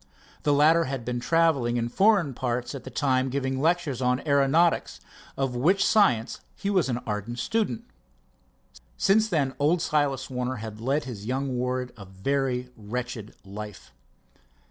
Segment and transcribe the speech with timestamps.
[0.41, 4.99] The latter had been traveling in foreign parts at the time giving lectures on aeronautics,
[5.37, 7.83] of which science he was an ardent student.
[8.97, 13.91] Since then old Silas Warner had led his young ward a very wretched life.